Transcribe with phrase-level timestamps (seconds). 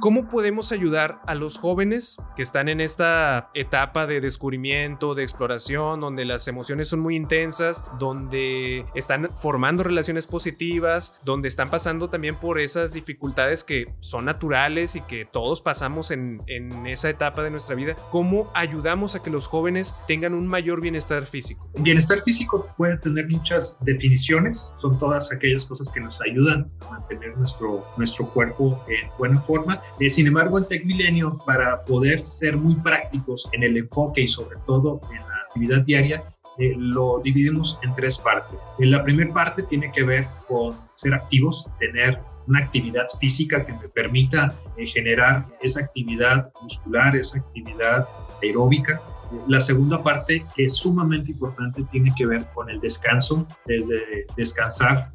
[0.00, 6.00] ¿Cómo podemos ayudar a los jóvenes que están en esta etapa de descubrimiento, de exploración,
[6.00, 12.34] donde las emociones son muy intensas, donde están formando relaciones positivas, donde están pasando también
[12.34, 16.40] por esas dificultades que son naturales y que todos pasamos en,
[16.86, 17.94] esa etapa de nuestra vida?
[18.10, 21.70] ¿Cómo ayudamos a que los jóvenes tengan un mayor bienestar físico?
[21.78, 27.36] Bienestar físico puede tener muchas definiciones, son todas aquellas cosas que nos ayudan a mantener
[27.36, 32.74] nuestro, nuestro cuerpo en buena forma eh, sin embargo, en TecMilenio, para poder ser muy
[32.76, 36.22] prácticos en el enfoque y sobre todo en la actividad diaria,
[36.58, 38.58] eh, lo dividimos en tres partes.
[38.78, 43.72] Eh, la primera parte tiene que ver con ser activos, tener una actividad física que
[43.72, 48.08] me permita generar esa actividad muscular, esa actividad
[48.42, 49.00] aeróbica.
[49.46, 55.10] La segunda parte, que es sumamente importante, tiene que ver con el descanso, desde descansar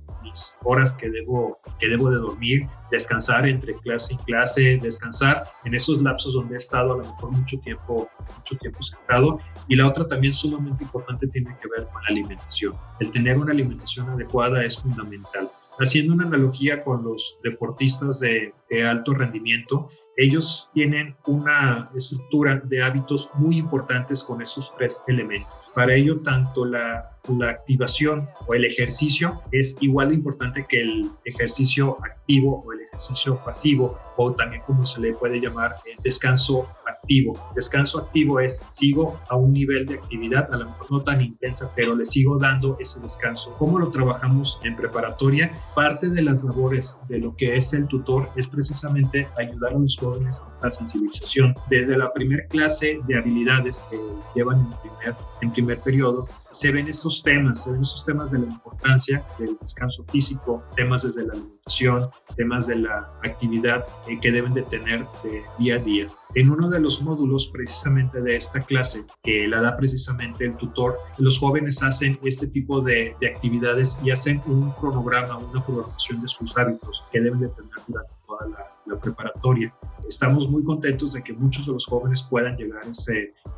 [0.63, 6.01] horas que debo, que debo de dormir, descansar entre clase y clase, descansar en esos
[6.01, 9.39] lapsos donde he estado a lo mejor mucho tiempo, mucho tiempo sentado.
[9.67, 12.73] Y la otra también sumamente importante tiene que ver con la alimentación.
[12.99, 15.49] El tener una alimentación adecuada es fundamental.
[15.79, 22.83] Haciendo una analogía con los deportistas de, de alto rendimiento, ellos tienen una estructura de
[22.83, 25.51] hábitos muy importantes con esos tres elementos.
[25.73, 31.09] Para ello, tanto la la activación o el ejercicio es igual de importante que el
[31.25, 36.67] ejercicio activo o el ejercicio pasivo o también como se le puede llamar el descanso
[36.87, 37.51] activo.
[37.55, 41.71] Descanso activo es sigo a un nivel de actividad, a lo mejor no tan intensa,
[41.75, 43.53] pero le sigo dando ese descanso.
[43.57, 45.51] ¿Cómo lo trabajamos en preparatoria?
[45.75, 49.97] Parte de las labores de lo que es el tutor es precisamente ayudar a los
[50.05, 51.53] jóvenes sensibilización.
[51.69, 53.99] Desde la primera clase de habilidades que
[54.35, 58.39] llevan en primer, en primer periodo, se ven esos temas, se ven esos temas de
[58.39, 64.31] la importancia del descanso físico, temas desde la alimentación, temas de la actividad eh, que
[64.31, 66.07] deben de tener de día a día.
[66.33, 70.97] En uno de los módulos precisamente de esta clase, que la da precisamente el tutor,
[71.17, 76.27] los jóvenes hacen este tipo de, de actividades y hacen un cronograma, una programación de
[76.27, 79.73] sus hábitos que deben de tener durante toda la, la preparatoria.
[80.07, 82.83] Estamos muy contentos de que muchos de los jóvenes puedan llegar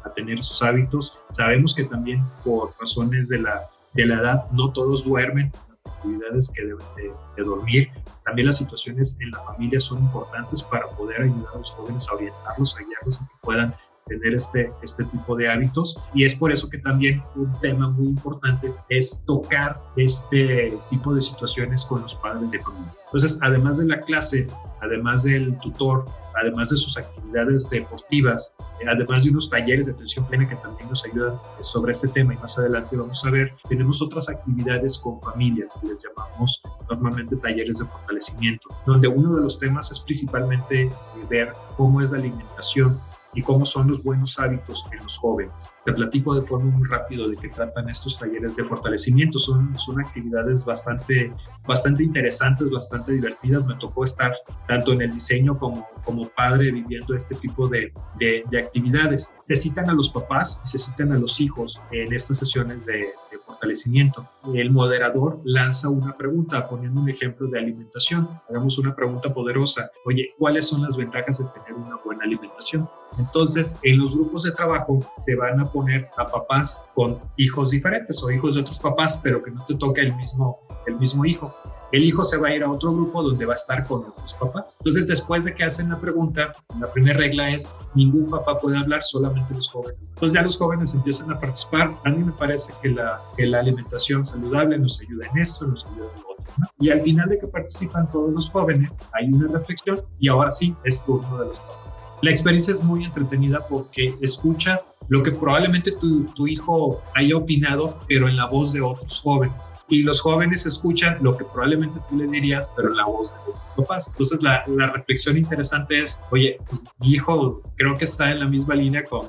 [0.03, 1.13] a tener esos hábitos.
[1.31, 3.63] Sabemos que también por razones de la,
[3.93, 7.89] de la edad no todos duermen las actividades que deben de, dormir.
[8.23, 12.15] También las situaciones en la familia son importantes para poder ayudar a los jóvenes a
[12.15, 13.73] orientarlos, a guiarlos a que puedan
[14.07, 15.97] tener este, este tipo de hábitos.
[16.13, 21.21] Y es por eso que también un tema muy importante es tocar este tipo de
[21.21, 22.91] situaciones con los padres de familia.
[23.05, 24.47] Entonces, además de la clase,
[24.81, 26.05] además del tutor,
[26.39, 30.89] además de sus actividades deportivas, eh, además de unos talleres de atención plena que también
[30.89, 34.97] nos ayudan eh, sobre este tema y más adelante vamos a ver, tenemos otras actividades
[34.97, 39.99] con familias que les llamamos normalmente talleres de fortalecimiento, donde uno de los temas es
[39.99, 40.91] principalmente eh,
[41.29, 42.99] ver cómo es la alimentación
[43.37, 45.53] y cómo son los buenos hábitos en los jóvenes.
[45.85, 49.37] Te platico de forma muy rápido de qué tratan estos talleres de fortalecimiento.
[49.37, 51.29] Son, son actividades bastante,
[51.67, 53.63] bastante interesantes, bastante divertidas.
[53.67, 54.33] Me tocó estar
[54.67, 59.31] tanto en el diseño como, como padre viviendo este tipo de, de, de actividades.
[59.47, 62.97] Se citan a los papás y se citan a los hijos en estas sesiones de,
[62.97, 64.27] de fortalecimiento.
[64.53, 68.29] El moderador lanza una pregunta poniendo un ejemplo de alimentación.
[68.49, 69.91] Hagamos una pregunta poderosa.
[70.05, 72.87] Oye, ¿cuáles son las ventajas de tener una buena alimentación?
[73.17, 78.21] Entonces, en los grupos de trabajo se van a poner a papás con hijos diferentes
[78.23, 81.53] o hijos de otros papás, pero que no te toque el mismo, el mismo hijo.
[81.91, 84.33] El hijo se va a ir a otro grupo donde va a estar con otros
[84.33, 84.75] papás.
[84.79, 89.03] Entonces, después de que hacen la pregunta, la primera regla es ningún papá puede hablar,
[89.03, 89.99] solamente los jóvenes.
[90.01, 91.93] Entonces ya los jóvenes empiezan a participar.
[92.03, 93.21] A mí me parece que la,
[93.57, 96.45] alimentación saludable nos ayuda en esto, nos ayuda en lo otro.
[96.79, 100.75] Y al final de que participan todos los jóvenes, hay una reflexión y ahora sí
[100.83, 101.86] es turno de los papás.
[102.21, 108.27] La experiencia es muy entretenida porque escuchas lo que probablemente tu, hijo haya opinado, pero
[108.27, 109.71] en la voz de otros jóvenes.
[109.87, 113.51] Y los jóvenes escuchan lo que probablemente tú le dirías, pero en la voz de
[113.51, 114.07] otros papás.
[114.07, 116.57] Entonces la, la reflexión interesante es, oye,
[116.99, 119.27] mi hijo creo que está en la misma línea con,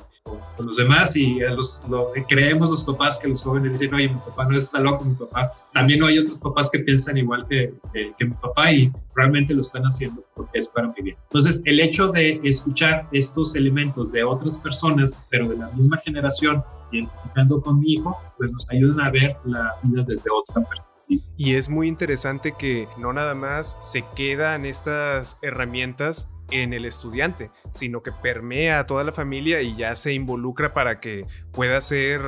[0.65, 4.45] los demás y los, lo, creemos los papás que los jóvenes dicen, oye, mi papá
[4.45, 5.53] no está loco, mi papá.
[5.73, 9.83] También hay otros papás que piensan igual que, que, mi papá y realmente lo están
[9.83, 11.17] haciendo porque es para mi bien.
[11.23, 16.63] Entonces, el hecho de escuchar estos elementos de otras personas, pero de la misma generación,
[16.91, 20.88] identificando con mi hijo, pues nos ayudan a ver la vida desde otra perspectiva.
[21.09, 27.51] Y es muy interesante que no nada más se quedan estas herramientas en el estudiante,
[27.69, 32.21] sino que permea a toda la familia y ya se involucra para que pueda ser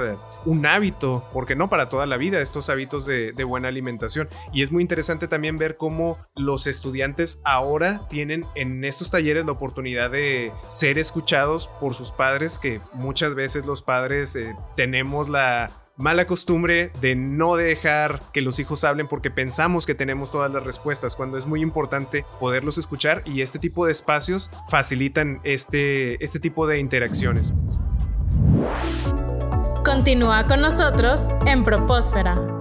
[0.45, 4.29] un hábito, porque no para toda la vida, estos hábitos de, buena alimentación.
[4.53, 9.51] Y es muy interesante también ver cómo los estudiantes ahora tienen en estos talleres la
[9.51, 15.71] oportunidad de ser escuchados por sus padres, que muchas veces los padres eh, tenemos la
[15.97, 20.63] mala costumbre de no dejar que los hijos hablen porque pensamos que tenemos todas las
[20.63, 26.39] respuestas, cuando es muy importante poderlos escuchar y este tipo de espacios facilitan este, este
[26.39, 27.53] tipo de interacciones.
[29.83, 32.60] Continúa con nosotros en Propósfera.